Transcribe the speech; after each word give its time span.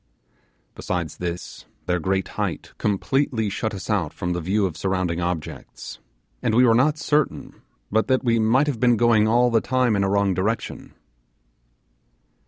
Besides 0.73 1.17
this, 1.17 1.67
their 1.85 1.99
great 1.99 2.29
height 2.29 2.73
completely 2.79 3.51
shut 3.51 3.75
us 3.75 3.87
out 3.87 4.13
from 4.13 4.33
the 4.33 4.41
view 4.41 4.65
of 4.65 4.75
surrounding 4.75 5.21
objects, 5.21 5.99
and 6.41 6.55
we 6.55 6.65
were 6.65 6.73
not 6.73 6.97
certain 6.97 7.61
but 7.91 8.07
that 8.07 8.23
we 8.23 8.39
might 8.39 8.65
have 8.65 8.79
been 8.79 8.97
going 8.97 9.27
all 9.27 9.51
the 9.51 9.61
time 9.61 9.95
in 9.95 10.03
a 10.03 10.09
wrong 10.09 10.33
direction. 10.33 10.95